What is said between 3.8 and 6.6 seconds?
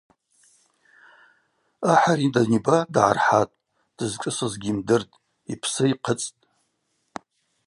дызшӏысыз гьйымдыртӏ, йпсы йхъыцӏтӏ.